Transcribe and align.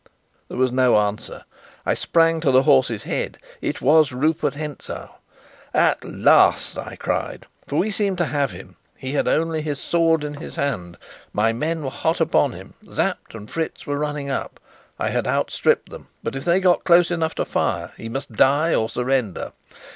There 0.47 0.57
was 0.57 0.71
no 0.71 0.97
answer. 0.97 1.43
I 1.85 1.93
sprang 1.93 2.39
to 2.39 2.49
the 2.49 2.63
horse's 2.63 3.03
head. 3.03 3.37
It 3.61 3.81
was 3.83 4.11
Rupert 4.11 4.55
Hentzau. 4.55 5.11
"At 5.75 6.03
last!" 6.03 6.75
I 6.75 6.95
cried. 6.95 7.45
For 7.67 7.77
we 7.77 7.91
seemed 7.91 8.17
to 8.17 8.25
have 8.25 8.49
him. 8.49 8.77
He 8.97 9.11
had 9.11 9.27
only 9.27 9.61
his 9.61 9.79
sword 9.79 10.23
in 10.23 10.33
his 10.33 10.55
hand. 10.55 10.97
My 11.33 11.53
men 11.53 11.83
were 11.83 11.91
hot 11.91 12.19
upon 12.19 12.53
him; 12.53 12.73
Sapt 12.91 13.35
and 13.35 13.47
Fritz 13.47 13.85
were 13.85 13.99
running 13.99 14.31
up. 14.31 14.59
I 14.97 15.09
had 15.11 15.27
outstripped 15.27 15.89
them; 15.89 16.07
but 16.23 16.35
if 16.35 16.45
they 16.45 16.59
got 16.59 16.83
close 16.83 17.11
enough 17.11 17.35
to 17.35 17.45
fire, 17.45 17.91
he 17.95 18.09
must 18.09 18.31
die 18.33 18.73
or 18.73 18.89
surrender. 18.89 19.51